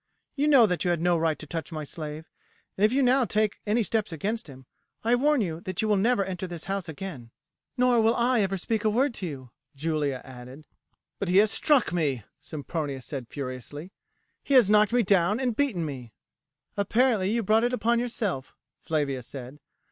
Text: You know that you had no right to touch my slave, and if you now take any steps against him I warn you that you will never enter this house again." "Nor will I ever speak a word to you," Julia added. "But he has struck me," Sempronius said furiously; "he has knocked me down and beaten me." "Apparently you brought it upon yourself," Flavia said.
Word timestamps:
You 0.35 0.47
know 0.47 0.65
that 0.65 0.83
you 0.83 0.89
had 0.89 0.99
no 0.99 1.15
right 1.15 1.37
to 1.37 1.45
touch 1.45 1.71
my 1.71 1.83
slave, 1.83 2.27
and 2.75 2.83
if 2.83 2.91
you 2.91 3.03
now 3.03 3.23
take 3.23 3.61
any 3.67 3.83
steps 3.83 4.11
against 4.11 4.47
him 4.47 4.65
I 5.03 5.13
warn 5.13 5.41
you 5.41 5.61
that 5.61 5.83
you 5.83 5.87
will 5.87 5.95
never 5.95 6.23
enter 6.25 6.47
this 6.47 6.63
house 6.63 6.89
again." 6.89 7.29
"Nor 7.77 8.01
will 8.01 8.15
I 8.15 8.41
ever 8.41 8.57
speak 8.57 8.83
a 8.83 8.89
word 8.89 9.13
to 9.13 9.27
you," 9.27 9.51
Julia 9.75 10.23
added. 10.25 10.65
"But 11.19 11.29
he 11.29 11.37
has 11.37 11.51
struck 11.51 11.93
me," 11.93 12.23
Sempronius 12.39 13.05
said 13.05 13.27
furiously; 13.29 13.91
"he 14.43 14.55
has 14.55 14.71
knocked 14.71 14.91
me 14.91 15.03
down 15.03 15.39
and 15.39 15.55
beaten 15.55 15.85
me." 15.85 16.13
"Apparently 16.75 17.29
you 17.29 17.43
brought 17.43 17.63
it 17.63 17.71
upon 17.71 17.99
yourself," 17.99 18.55
Flavia 18.81 19.21
said. 19.21 19.59